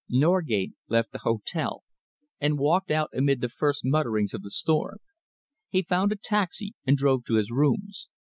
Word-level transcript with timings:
Norgate 0.09 0.73
left 0.87 1.11
the 1.11 1.19
hotel 1.19 1.83
and 2.39 2.57
walked 2.57 2.89
out 2.89 3.11
amid 3.13 3.39
the 3.39 3.49
first 3.49 3.85
mutterings 3.85 4.33
of 4.33 4.41
the 4.41 4.49
storm. 4.49 4.97
He 5.69 5.83
found 5.83 6.11
a 6.11 6.15
taxi 6.15 6.73
and 6.87 6.97
drove 6.97 7.23
to 7.25 7.35
his 7.35 7.51
rooms. 7.51 8.07